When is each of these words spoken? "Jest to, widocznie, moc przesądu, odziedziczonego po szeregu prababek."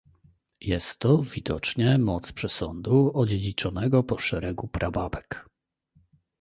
"Jest 0.61 0.99
to, 0.99 1.17
widocznie, 1.17 1.97
moc 1.97 2.31
przesądu, 2.31 3.11
odziedziczonego 3.13 4.03
po 4.03 4.17
szeregu 4.19 4.67
prababek." 4.67 5.45